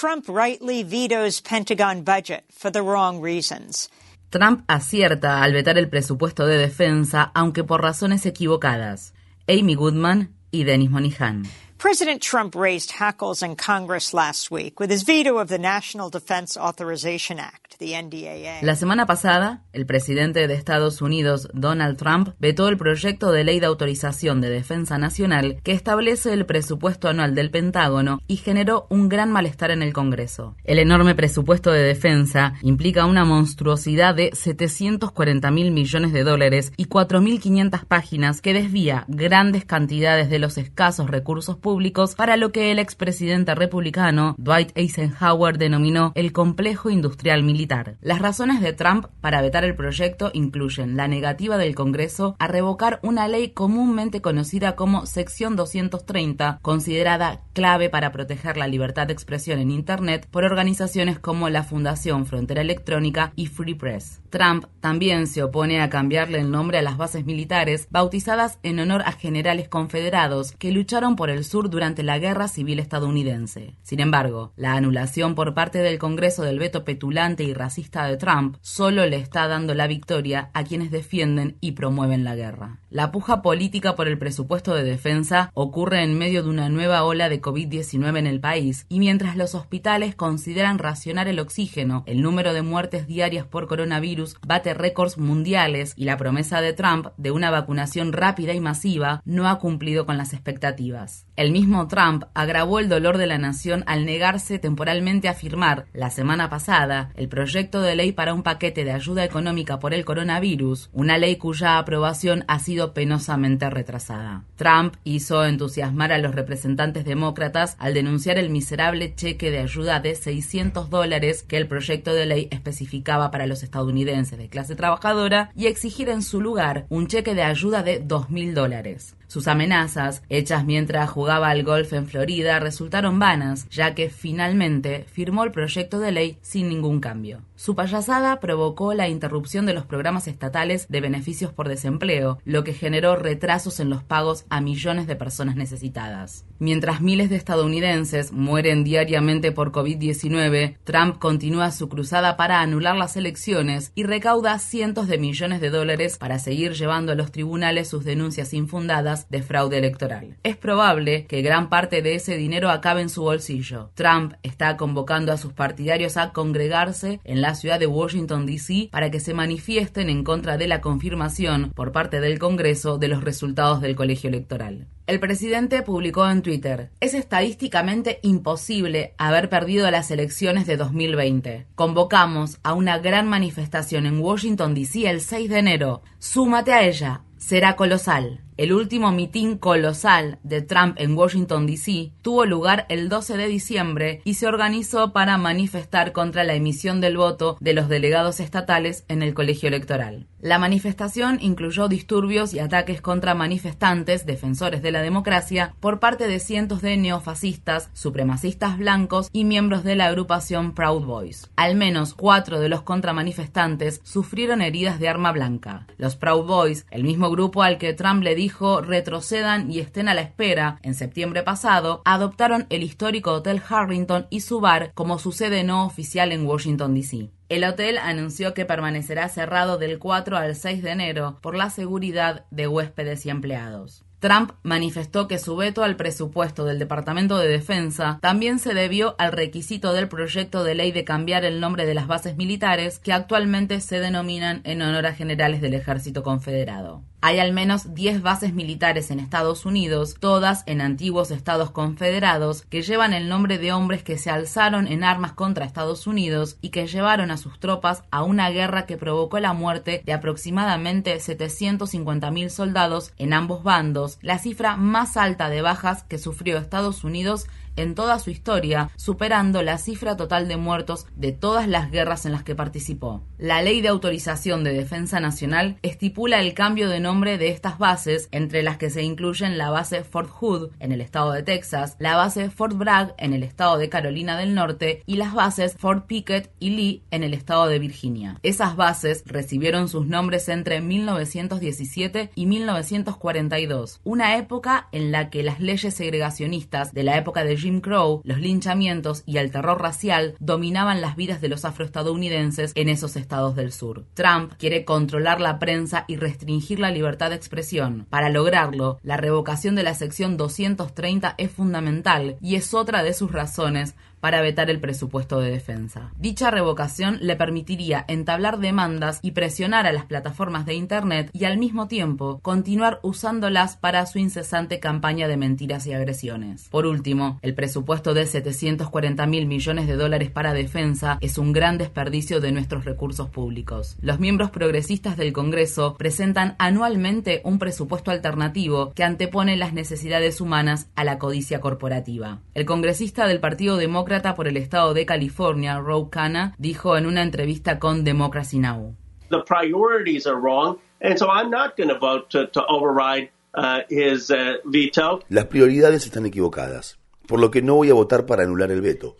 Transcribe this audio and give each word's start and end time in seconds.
Trump 0.00 0.24
rightly 0.30 0.82
vetoes 0.82 1.42
Pentagon 1.42 2.04
budget 2.04 2.44
for 2.50 2.70
the 2.70 2.80
wrong 2.80 3.20
reasons. 3.20 3.90
Trump 4.30 4.64
acierta 4.66 5.42
al 5.42 5.52
vetar 5.52 5.76
el 5.76 5.90
presupuesto 5.90 6.46
de 6.46 6.56
defensa, 6.56 7.30
aunque 7.34 7.64
por 7.64 7.82
razones 7.82 8.24
equivocadas. 8.24 9.12
Amy 9.46 9.74
Goodman 9.74 10.30
y 10.50 10.64
Denis 10.64 10.88
Monihan. 10.88 11.42
President 11.80 12.20
Trump 12.20 12.54
raised 12.54 12.90
hackles 12.90 13.42
in 13.42 13.56
Congress 13.56 14.12
last 14.12 14.50
week 14.50 14.78
with 14.78 14.90
his 14.90 15.02
veto 15.02 15.38
of 15.38 15.48
the 15.48 15.58
National 15.58 16.10
Defense 16.10 16.58
Authorization 16.58 17.38
Act, 17.38 17.78
the 17.78 17.94
NDAA. 17.94 18.60
La 18.60 18.76
semana 18.76 19.06
pasada, 19.06 19.62
el 19.72 19.86
presidente 19.86 20.46
de 20.46 20.52
Estados 20.52 21.00
Unidos, 21.00 21.48
Donald 21.54 21.96
Trump, 21.96 22.34
vetó 22.38 22.68
el 22.68 22.76
proyecto 22.76 23.32
de 23.32 23.44
ley 23.44 23.60
de 23.60 23.66
autorización 23.66 24.42
de 24.42 24.50
defensa 24.50 24.98
nacional 24.98 25.58
que 25.62 25.72
establece 25.72 26.34
el 26.34 26.44
presupuesto 26.44 27.08
anual 27.08 27.34
del 27.34 27.50
Pentágono 27.50 28.20
y 28.26 28.36
generó 28.36 28.86
un 28.90 29.08
gran 29.08 29.32
malestar 29.32 29.70
en 29.70 29.80
el 29.80 29.94
Congreso. 29.94 30.56
El 30.64 30.80
enorme 30.80 31.14
presupuesto 31.14 31.72
de 31.72 31.82
defensa 31.82 32.52
implica 32.60 33.06
una 33.06 33.24
monstruosidad 33.24 34.14
de 34.14 34.32
740 34.34 35.50
mil 35.50 35.70
millones 35.70 36.12
de 36.12 36.24
dólares 36.24 36.74
y 36.76 36.88
4.500 36.88 37.86
páginas 37.86 38.42
que 38.42 38.52
desvía 38.52 39.06
grandes 39.08 39.64
cantidades 39.64 40.28
de 40.28 40.38
los 40.38 40.58
escasos 40.58 41.08
recursos 41.08 41.56
públicos 41.56 41.69
para 42.16 42.36
lo 42.36 42.52
que 42.52 42.70
el 42.70 42.78
expresidente 42.78 43.54
republicano 43.54 44.34
Dwight 44.38 44.70
Eisenhower 44.74 45.58
denominó 45.58 46.12
el 46.14 46.32
complejo 46.32 46.90
industrial 46.90 47.42
militar. 47.42 47.96
Las 48.00 48.20
razones 48.20 48.60
de 48.60 48.72
Trump 48.72 49.06
para 49.20 49.42
vetar 49.42 49.64
el 49.64 49.76
proyecto 49.76 50.30
incluyen 50.32 50.96
la 50.96 51.08
negativa 51.08 51.58
del 51.58 51.74
Congreso 51.74 52.36
a 52.38 52.46
revocar 52.46 53.00
una 53.02 53.28
ley 53.28 53.50
comúnmente 53.50 54.20
conocida 54.20 54.74
como 54.74 55.06
Sección 55.06 55.56
230, 55.56 56.58
considerada 56.62 57.42
clave 57.52 57.88
para 57.90 58.12
proteger 58.12 58.56
la 58.56 58.68
libertad 58.68 59.06
de 59.06 59.12
expresión 59.12 59.58
en 59.58 59.70
Internet 59.70 60.26
por 60.30 60.44
organizaciones 60.44 61.18
como 61.18 61.48
la 61.48 61.62
Fundación 61.62 62.26
Frontera 62.26 62.62
Electrónica 62.62 63.32
y 63.36 63.46
Free 63.46 63.74
Press. 63.74 64.20
Trump 64.30 64.66
también 64.80 65.26
se 65.26 65.42
opone 65.42 65.80
a 65.80 65.90
cambiarle 65.90 66.38
el 66.38 66.50
nombre 66.50 66.78
a 66.78 66.82
las 66.82 66.96
bases 66.96 67.26
militares 67.26 67.88
bautizadas 67.90 68.58
en 68.62 68.78
honor 68.78 69.02
a 69.02 69.12
generales 69.12 69.68
confederados 69.68 70.52
que 70.52 70.72
lucharon 70.72 71.16
por 71.16 71.30
el 71.30 71.44
sur 71.44 71.59
durante 71.68 72.02
la 72.02 72.18
Guerra 72.18 72.48
Civil 72.48 72.78
estadounidense. 72.78 73.74
Sin 73.82 74.00
embargo, 74.00 74.52
la 74.56 74.74
anulación 74.74 75.34
por 75.34 75.52
parte 75.52 75.80
del 75.80 75.98
Congreso 75.98 76.42
del 76.42 76.58
veto 76.58 76.84
petulante 76.84 77.44
y 77.44 77.52
racista 77.52 78.06
de 78.06 78.16
Trump 78.16 78.56
solo 78.62 79.04
le 79.06 79.16
está 79.16 79.48
dando 79.48 79.74
la 79.74 79.86
victoria 79.86 80.50
a 80.54 80.64
quienes 80.64 80.90
defienden 80.90 81.56
y 81.60 81.72
promueven 81.72 82.24
la 82.24 82.36
guerra. 82.36 82.78
La 82.88 83.12
puja 83.12 83.42
política 83.42 83.94
por 83.94 84.08
el 84.08 84.18
presupuesto 84.18 84.74
de 84.74 84.84
defensa 84.84 85.50
ocurre 85.54 86.02
en 86.02 86.16
medio 86.16 86.42
de 86.42 86.48
una 86.48 86.68
nueva 86.68 87.04
ola 87.04 87.28
de 87.28 87.40
COVID-19 87.42 88.18
en 88.18 88.26
el 88.26 88.40
país 88.40 88.86
y 88.88 88.98
mientras 88.98 89.36
los 89.36 89.54
hospitales 89.54 90.14
consideran 90.14 90.78
racionar 90.78 91.28
el 91.28 91.38
oxígeno, 91.38 92.04
el 92.06 92.22
número 92.22 92.52
de 92.52 92.62
muertes 92.62 93.06
diarias 93.06 93.46
por 93.46 93.66
coronavirus 93.66 94.36
bate 94.46 94.74
récords 94.74 95.18
mundiales 95.18 95.94
y 95.96 96.04
la 96.04 96.16
promesa 96.16 96.60
de 96.60 96.72
Trump 96.72 97.08
de 97.16 97.30
una 97.30 97.50
vacunación 97.50 98.12
rápida 98.12 98.54
y 98.54 98.60
masiva 98.60 99.22
no 99.24 99.48
ha 99.48 99.58
cumplido 99.58 100.06
con 100.06 100.16
las 100.16 100.32
expectativas. 100.32 101.26
Mismo 101.50 101.88
Trump 101.88 102.24
agravó 102.34 102.78
el 102.78 102.88
dolor 102.88 103.18
de 103.18 103.26
la 103.26 103.38
nación 103.38 103.84
al 103.86 104.04
negarse 104.04 104.58
temporalmente 104.58 105.28
a 105.28 105.34
firmar, 105.34 105.86
la 105.92 106.10
semana 106.10 106.48
pasada, 106.48 107.10
el 107.16 107.28
proyecto 107.28 107.80
de 107.80 107.96
ley 107.96 108.12
para 108.12 108.34
un 108.34 108.42
paquete 108.42 108.84
de 108.84 108.92
ayuda 108.92 109.24
económica 109.24 109.78
por 109.78 109.94
el 109.94 110.04
coronavirus, 110.04 110.90
una 110.92 111.18
ley 111.18 111.36
cuya 111.36 111.78
aprobación 111.78 112.44
ha 112.48 112.58
sido 112.58 112.94
penosamente 112.94 113.68
retrasada. 113.70 114.44
Trump 114.56 114.96
hizo 115.04 115.44
entusiasmar 115.44 116.12
a 116.12 116.18
los 116.18 116.34
representantes 116.34 117.04
demócratas 117.04 117.76
al 117.78 117.94
denunciar 117.94 118.38
el 118.38 118.50
miserable 118.50 119.14
cheque 119.14 119.50
de 119.50 119.58
ayuda 119.58 120.00
de 120.00 120.14
600 120.14 120.90
dólares 120.90 121.42
que 121.42 121.56
el 121.56 121.68
proyecto 121.68 122.12
de 122.14 122.26
ley 122.26 122.48
especificaba 122.50 123.30
para 123.30 123.46
los 123.46 123.62
estadounidenses 123.62 124.38
de 124.38 124.48
clase 124.48 124.76
trabajadora 124.76 125.50
y 125.54 125.66
exigir 125.66 126.08
en 126.08 126.22
su 126.22 126.40
lugar 126.40 126.86
un 126.88 127.06
cheque 127.06 127.34
de 127.34 127.42
ayuda 127.42 127.82
de 127.82 128.04
2.000 128.04 128.52
dólares. 128.52 129.16
Sus 129.30 129.46
amenazas, 129.46 130.24
hechas 130.28 130.64
mientras 130.64 131.08
jugaba 131.08 131.50
al 131.50 131.62
golf 131.62 131.92
en 131.92 132.08
Florida, 132.08 132.58
resultaron 132.58 133.20
vanas, 133.20 133.68
ya 133.70 133.94
que 133.94 134.10
finalmente 134.10 135.04
firmó 135.08 135.44
el 135.44 135.52
proyecto 135.52 136.00
de 136.00 136.10
ley 136.10 136.38
sin 136.42 136.68
ningún 136.68 136.98
cambio. 136.98 137.38
Su 137.62 137.74
payasada 137.74 138.40
provocó 138.40 138.94
la 138.94 139.08
interrupción 139.10 139.66
de 139.66 139.74
los 139.74 139.84
programas 139.84 140.26
estatales 140.28 140.86
de 140.88 141.02
beneficios 141.02 141.52
por 141.52 141.68
desempleo, 141.68 142.38
lo 142.46 142.64
que 142.64 142.72
generó 142.72 143.16
retrasos 143.16 143.80
en 143.80 143.90
los 143.90 144.02
pagos 144.02 144.46
a 144.48 144.62
millones 144.62 145.06
de 145.06 145.14
personas 145.14 145.56
necesitadas. 145.56 146.46
Mientras 146.58 147.02
miles 147.02 147.28
de 147.28 147.36
estadounidenses 147.36 148.32
mueren 148.32 148.82
diariamente 148.82 149.52
por 149.52 149.72
COVID-19, 149.72 150.78
Trump 150.84 151.18
continúa 151.18 151.70
su 151.70 151.90
cruzada 151.90 152.38
para 152.38 152.62
anular 152.62 152.96
las 152.96 153.18
elecciones 153.18 153.92
y 153.94 154.04
recauda 154.04 154.58
cientos 154.58 155.06
de 155.06 155.18
millones 155.18 155.60
de 155.60 155.68
dólares 155.68 156.16
para 156.16 156.38
seguir 156.38 156.72
llevando 156.72 157.12
a 157.12 157.14
los 157.14 157.30
tribunales 157.30 157.88
sus 157.88 158.06
denuncias 158.06 158.54
infundadas 158.54 159.28
de 159.28 159.42
fraude 159.42 159.76
electoral. 159.76 160.38
Es 160.44 160.56
probable 160.56 161.26
que 161.26 161.42
gran 161.42 161.68
parte 161.68 162.00
de 162.00 162.14
ese 162.14 162.38
dinero 162.38 162.70
acabe 162.70 163.02
en 163.02 163.10
su 163.10 163.20
bolsillo. 163.20 163.90
Trump 163.92 164.32
está 164.42 164.78
convocando 164.78 165.30
a 165.30 165.36
sus 165.36 165.52
partidarios 165.52 166.16
a 166.16 166.32
congregarse 166.32 167.20
en 167.24 167.42
la 167.42 167.49
ciudad 167.54 167.80
de 167.80 167.86
Washington, 167.86 168.46
D.C. 168.46 168.88
para 168.90 169.10
que 169.10 169.20
se 169.20 169.34
manifiesten 169.34 170.10
en 170.10 170.24
contra 170.24 170.58
de 170.58 170.66
la 170.66 170.80
confirmación 170.80 171.72
por 171.74 171.92
parte 171.92 172.20
del 172.20 172.38
Congreso 172.38 172.98
de 172.98 173.08
los 173.08 173.22
resultados 173.24 173.80
del 173.80 173.96
colegio 173.96 174.28
electoral. 174.28 174.86
El 175.06 175.18
presidente 175.18 175.82
publicó 175.82 176.28
en 176.28 176.42
Twitter, 176.42 176.90
es 177.00 177.14
estadísticamente 177.14 178.20
imposible 178.22 179.14
haber 179.18 179.48
perdido 179.48 179.90
las 179.90 180.10
elecciones 180.10 180.66
de 180.66 180.76
2020. 180.76 181.66
Convocamos 181.74 182.58
a 182.62 182.74
una 182.74 182.98
gran 182.98 183.28
manifestación 183.28 184.06
en 184.06 184.20
Washington, 184.20 184.74
D.C. 184.74 185.10
el 185.10 185.20
6 185.20 185.50
de 185.50 185.58
enero. 185.58 186.02
Súmate 186.18 186.72
a 186.72 186.84
ella. 186.84 187.22
Será 187.40 187.74
colosal. 187.74 188.42
El 188.58 188.74
último 188.74 189.10
mitin 189.10 189.56
colosal 189.56 190.38
de 190.42 190.60
Trump 190.60 190.94
en 190.98 191.16
Washington, 191.16 191.66
D.C. 191.66 192.12
tuvo 192.20 192.44
lugar 192.44 192.84
el 192.90 193.08
12 193.08 193.38
de 193.38 193.48
diciembre 193.48 194.20
y 194.24 194.34
se 194.34 194.46
organizó 194.46 195.14
para 195.14 195.38
manifestar 195.38 196.12
contra 196.12 196.44
la 196.44 196.52
emisión 196.52 197.00
del 197.00 197.16
voto 197.16 197.56
de 197.58 197.72
los 197.72 197.88
delegados 197.88 198.38
estatales 198.38 199.06
en 199.08 199.22
el 199.22 199.32
colegio 199.32 199.68
electoral. 199.68 200.26
La 200.42 200.58
manifestación 200.58 201.38
incluyó 201.40 201.88
disturbios 201.88 202.52
y 202.52 202.58
ataques 202.58 203.00
contra 203.00 203.34
manifestantes, 203.34 204.26
defensores 204.26 204.82
de 204.82 204.92
la 204.92 205.00
democracia, 205.00 205.74
por 205.80 205.98
parte 205.98 206.28
de 206.28 206.38
cientos 206.38 206.82
de 206.82 206.98
neofascistas, 206.98 207.88
supremacistas 207.94 208.76
blancos 208.76 209.30
y 209.32 209.44
miembros 209.44 209.84
de 209.84 209.96
la 209.96 210.06
agrupación 210.06 210.74
Proud 210.74 211.04
Boys. 211.04 211.50
Al 211.56 211.76
menos 211.76 212.12
cuatro 212.12 212.60
de 212.60 212.68
los 212.68 212.82
contramanifestantes 212.82 214.02
sufrieron 214.02 214.60
heridas 214.60 215.00
de 215.00 215.08
arma 215.08 215.32
blanca. 215.32 215.86
Los 215.96 216.16
Proud 216.16 216.44
Boys, 216.44 216.84
el 216.90 217.04
mismo 217.04 217.29
grupo 217.30 217.62
al 217.62 217.78
que 217.78 217.94
Trump 217.94 218.22
le 218.22 218.34
dijo 218.34 218.80
retrocedan 218.80 219.70
y 219.70 219.78
estén 219.78 220.08
a 220.08 220.14
la 220.14 220.20
espera, 220.20 220.78
en 220.82 220.94
septiembre 220.94 221.42
pasado, 221.42 222.02
adoptaron 222.04 222.66
el 222.70 222.82
histórico 222.82 223.32
Hotel 223.32 223.62
Harrington 223.68 224.26
y 224.30 224.40
su 224.40 224.60
bar 224.60 224.92
como 224.94 225.18
su 225.18 225.32
sede 225.32 225.64
no 225.64 225.86
oficial 225.86 226.32
en 226.32 226.46
Washington, 226.46 226.94
D.C. 226.94 227.30
El 227.48 227.64
hotel 227.64 227.98
anunció 227.98 228.54
que 228.54 228.64
permanecerá 228.64 229.28
cerrado 229.28 229.76
del 229.76 229.98
4 229.98 230.36
al 230.36 230.54
6 230.54 230.82
de 230.82 230.90
enero 230.90 231.38
por 231.40 231.56
la 231.56 231.70
seguridad 231.70 232.44
de 232.50 232.68
huéspedes 232.68 233.26
y 233.26 233.30
empleados. 233.30 234.04
Trump 234.20 234.52
manifestó 234.62 235.26
que 235.26 235.38
su 235.38 235.56
veto 235.56 235.82
al 235.82 235.96
presupuesto 235.96 236.66
del 236.66 236.78
Departamento 236.78 237.38
de 237.38 237.48
Defensa 237.48 238.18
también 238.20 238.58
se 238.58 238.74
debió 238.74 239.16
al 239.18 239.32
requisito 239.32 239.94
del 239.94 240.08
proyecto 240.08 240.62
de 240.62 240.74
ley 240.74 240.92
de 240.92 241.04
cambiar 241.04 241.46
el 241.46 241.58
nombre 241.58 241.86
de 241.86 241.94
las 241.94 242.06
bases 242.06 242.36
militares 242.36 242.98
que 242.98 243.14
actualmente 243.14 243.80
se 243.80 243.98
denominan 243.98 244.60
en 244.64 244.82
honor 244.82 245.06
a 245.06 245.14
generales 245.14 245.62
del 245.62 245.74
ejército 245.74 246.22
confederado. 246.22 247.02
Hay 247.22 247.38
al 247.38 247.52
menos 247.52 247.94
10 247.94 248.22
bases 248.22 248.54
militares 248.54 249.10
en 249.10 249.20
Estados 249.20 249.66
Unidos, 249.66 250.16
todas 250.18 250.62
en 250.64 250.80
antiguos 250.80 251.30
estados 251.30 251.70
confederados, 251.70 252.62
que 252.62 252.80
llevan 252.80 253.12
el 253.12 253.28
nombre 253.28 253.58
de 253.58 253.72
hombres 253.72 254.02
que 254.02 254.16
se 254.16 254.30
alzaron 254.30 254.86
en 254.86 255.04
armas 255.04 255.32
contra 255.32 255.66
Estados 255.66 256.06
Unidos 256.06 256.56
y 256.62 256.70
que 256.70 256.86
llevaron 256.86 257.30
a 257.30 257.36
sus 257.36 257.60
tropas 257.60 258.04
a 258.10 258.22
una 258.22 258.48
guerra 258.48 258.86
que 258.86 258.96
provocó 258.96 259.38
la 259.38 259.52
muerte 259.52 260.02
de 260.06 260.14
aproximadamente 260.14 261.14
750.000 261.14 262.48
soldados 262.48 263.12
en 263.18 263.34
ambos 263.34 263.62
bandos, 263.62 264.18
la 264.22 264.38
cifra 264.38 264.76
más 264.76 265.18
alta 265.18 265.50
de 265.50 265.60
bajas 265.60 266.04
que 266.04 266.16
sufrió 266.16 266.56
Estados 266.56 267.04
Unidos 267.04 267.46
en 267.76 267.94
toda 267.94 268.18
su 268.18 268.30
historia, 268.30 268.90
superando 268.96 269.62
la 269.62 269.78
cifra 269.78 270.16
total 270.16 270.48
de 270.48 270.56
muertos 270.56 271.06
de 271.16 271.32
todas 271.32 271.68
las 271.68 271.90
guerras 271.90 272.26
en 272.26 272.32
las 272.32 272.42
que 272.42 272.54
participó. 272.54 273.22
La 273.38 273.62
Ley 273.62 273.80
de 273.80 273.88
Autorización 273.88 274.64
de 274.64 274.72
Defensa 274.72 275.20
Nacional 275.20 275.78
estipula 275.82 276.40
el 276.40 276.54
cambio 276.54 276.88
de 276.88 277.00
nombre 277.00 277.38
de 277.38 277.48
estas 277.48 277.78
bases, 277.78 278.28
entre 278.32 278.62
las 278.62 278.76
que 278.76 278.90
se 278.90 279.02
incluyen 279.02 279.58
la 279.58 279.70
base 279.70 280.04
Fort 280.04 280.30
Hood 280.30 280.70
en 280.78 280.92
el 280.92 281.00
estado 281.00 281.32
de 281.32 281.42
Texas, 281.42 281.96
la 281.98 282.16
base 282.16 282.50
Fort 282.50 282.76
Bragg 282.76 283.14
en 283.18 283.32
el 283.32 283.42
estado 283.42 283.78
de 283.78 283.88
Carolina 283.88 284.36
del 284.36 284.54
Norte 284.54 285.02
y 285.06 285.16
las 285.16 285.34
bases 285.34 285.76
Fort 285.78 286.06
Pickett 286.06 286.50
y 286.58 286.70
Lee 286.70 287.02
en 287.10 287.24
el 287.24 287.34
estado 287.34 287.66
de 287.66 287.78
Virginia. 287.78 288.38
Esas 288.42 288.76
bases 288.76 289.22
recibieron 289.26 289.88
sus 289.88 290.06
nombres 290.06 290.48
entre 290.48 290.80
1917 290.80 292.30
y 292.34 292.46
1942, 292.46 294.00
una 294.04 294.36
época 294.36 294.88
en 294.92 295.12
la 295.12 295.30
que 295.30 295.42
las 295.42 295.60
leyes 295.60 295.94
segregacionistas 295.94 296.92
de 296.92 297.04
la 297.04 297.16
época 297.16 297.44
de 297.44 297.56
Jim 297.60 297.80
Crow, 297.80 298.22
los 298.24 298.38
linchamientos 298.38 299.22
y 299.26 299.36
el 299.36 299.50
terror 299.50 299.80
racial 299.80 300.34
dominaban 300.40 301.00
las 301.00 301.16
vidas 301.16 301.40
de 301.40 301.48
los 301.48 301.64
afroestadounidenses 301.64 302.72
en 302.74 302.88
esos 302.88 303.16
estados 303.16 303.54
del 303.54 303.72
sur. 303.72 304.04
Trump 304.14 304.54
quiere 304.58 304.84
controlar 304.84 305.40
la 305.40 305.58
prensa 305.58 306.04
y 306.08 306.16
restringir 306.16 306.80
la 306.80 306.90
libertad 306.90 307.30
de 307.30 307.36
expresión. 307.36 308.06
Para 308.08 308.30
lograrlo, 308.30 308.98
la 309.02 309.16
revocación 309.16 309.74
de 309.74 309.82
la 309.82 309.94
sección 309.94 310.36
230 310.36 311.34
es 311.36 311.50
fundamental 311.50 312.36
y 312.40 312.56
es 312.56 312.74
otra 312.74 313.02
de 313.02 313.12
sus 313.12 313.30
razones 313.30 313.94
para 314.20 314.42
vetar 314.42 314.70
el 314.70 314.80
presupuesto 314.80 315.40
de 315.40 315.50
defensa. 315.50 316.12
Dicha 316.18 316.50
revocación 316.50 317.18
le 317.20 317.36
permitiría 317.36 318.04
entablar 318.06 318.58
demandas 318.58 319.18
y 319.22 319.32
presionar 319.32 319.86
a 319.86 319.92
las 319.92 320.04
plataformas 320.04 320.66
de 320.66 320.74
Internet 320.74 321.30
y 321.32 321.44
al 321.44 321.58
mismo 321.58 321.88
tiempo 321.88 322.38
continuar 322.42 323.00
usándolas 323.02 323.76
para 323.76 324.06
su 324.06 324.18
incesante 324.18 324.78
campaña 324.78 325.26
de 325.26 325.36
mentiras 325.36 325.86
y 325.86 325.92
agresiones. 325.94 326.68
Por 326.68 326.86
último, 326.86 327.38
el 327.42 327.49
presupuesto 327.54 328.14
de 328.14 328.26
740 328.26 329.26
mil 329.26 329.46
millones 329.46 329.86
de 329.86 329.96
dólares 329.96 330.30
para 330.30 330.52
defensa 330.52 331.18
es 331.20 331.38
un 331.38 331.52
gran 331.52 331.78
desperdicio 331.78 332.40
de 332.40 332.52
nuestros 332.52 332.84
recursos 332.84 333.28
públicos. 333.28 333.96
Los 334.00 334.20
miembros 334.20 334.50
progresistas 334.50 335.16
del 335.16 335.32
Congreso 335.32 335.96
presentan 335.96 336.56
anualmente 336.58 337.40
un 337.44 337.58
presupuesto 337.58 338.10
alternativo 338.10 338.92
que 338.94 339.04
antepone 339.04 339.56
las 339.56 339.72
necesidades 339.72 340.40
humanas 340.40 340.88
a 340.94 341.04
la 341.04 341.18
codicia 341.18 341.60
corporativa. 341.60 342.40
El 342.54 342.64
congresista 342.64 343.26
del 343.26 343.40
Partido 343.40 343.76
Demócrata 343.76 344.34
por 344.34 344.48
el 344.48 344.56
estado 344.56 344.94
de 344.94 345.06
California, 345.06 345.78
Ro 345.78 346.10
Khanna, 346.10 346.54
dijo 346.58 346.96
en 346.96 347.06
una 347.06 347.22
entrevista 347.22 347.78
con 347.78 348.04
Democracy 348.04 348.58
Now! 348.58 348.94
The 349.30 349.42
priorities 349.46 350.26
are 350.26 350.38
wrong, 350.40 350.78
and 351.00 351.16
so 351.16 351.28
I'm 351.30 351.50
not 351.50 351.76
going 351.76 351.88
to 351.88 351.98
vote 351.98 352.30
to 352.30 352.66
override 352.66 353.30
uh, 353.54 353.80
his 353.88 354.30
uh, 354.30 354.58
veto. 354.64 355.20
Las 355.28 355.46
prioridades 355.46 356.04
están 356.04 356.26
equivocadas, 356.26 356.98
por 357.30 357.38
lo 357.38 357.52
que 357.52 357.62
no 357.62 357.76
voy 357.76 357.88
a 357.90 357.94
votar 357.94 358.26
para 358.26 358.42
anular 358.42 358.72
el 358.72 358.80
veto. 358.80 359.16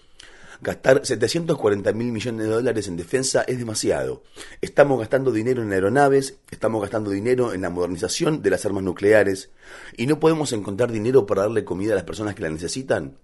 Gastar 0.61 1.07
740 1.07 1.93
mil 1.93 2.11
millones 2.11 2.45
de 2.45 2.53
dólares 2.53 2.89
en 2.89 2.97
defensa 2.97 3.43
es 3.47 3.57
demasiado. 3.61 4.25
Estamos 4.61 4.99
gastando 4.99 5.31
dinero 5.31 5.63
en 5.63 5.73
aeronaves, 5.73 6.35
estamos 6.51 6.83
gastando 6.83 7.13
dinero 7.13 7.55
en 7.55 7.63
la 7.63 7.71
modernización 7.71 8.43
de 8.43 8.51
las 8.51 8.67
armas 8.67 8.83
nucleares 8.83 9.51
y 9.97 10.09
no 10.09 10.19
podemos 10.19 10.53
encontrar 10.53 10.91
dinero 10.91 11.25
para 11.25 11.43
darle 11.43 11.63
comida 11.63 11.93
a 11.93 11.95
las 11.95 12.05
personas 12.05 12.35
que 12.35 12.43
la 12.43 12.51
necesitan. 12.51 13.17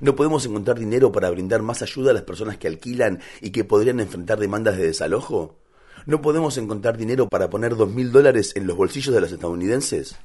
¿No 0.00 0.16
podemos 0.16 0.44
encontrar 0.46 0.80
dinero 0.80 1.12
para 1.12 1.30
brindar 1.30 1.62
más 1.62 1.80
ayuda 1.80 2.10
a 2.10 2.14
las 2.14 2.24
personas 2.24 2.58
que 2.58 2.66
alquilan 2.66 3.20
y 3.40 3.50
que 3.50 3.62
podrían 3.62 4.00
enfrentar 4.00 4.40
demandas 4.40 4.78
de 4.78 4.86
desalojo? 4.86 5.60
¿No 6.04 6.20
podemos 6.22 6.58
encontrar 6.58 6.96
dinero 6.96 7.28
para 7.28 7.50
poner 7.50 7.76
dos 7.76 7.90
mil 7.90 8.12
dólares 8.12 8.52
en 8.56 8.66
los 8.66 8.76
bolsillos 8.76 9.14
de 9.14 9.20
los 9.20 9.32
estadounidenses? 9.32 10.16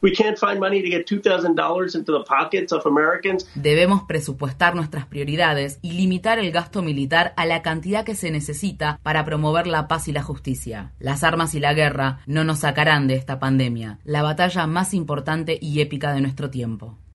Debemos 3.55 4.03
presupuestar 4.03 4.75
nuestras 4.75 5.05
prioridades 5.05 5.79
y 5.81 5.93
limitar 5.93 6.39
el 6.39 6.51
gasto 6.51 6.81
militar 6.81 7.33
a 7.37 7.45
la 7.45 7.61
cantidad 7.61 8.03
que 8.03 8.15
se 8.15 8.31
necesita 8.31 8.99
para 9.03 9.25
promover 9.25 9.67
la 9.67 9.87
paz 9.87 10.07
y 10.07 10.11
la 10.11 10.23
justicia. 10.23 10.91
Las 10.99 11.23
armas 11.23 11.55
y 11.55 11.59
la 11.59 11.73
guerra 11.73 12.19
no 12.25 12.43
nos 12.43 12.59
sacarán 12.59 13.07
de 13.07 13.15
esta 13.15 13.39
pandemia, 13.39 13.99
la 14.03 14.21
batalla 14.21 14.67
más 14.67 14.93
importante 14.93 15.57
y 15.61 15.81
épica 15.81 16.13
de 16.13 16.21
nuestro 16.21 16.49
tiempo. 16.49 16.97